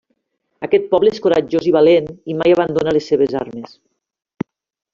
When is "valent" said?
1.75-2.09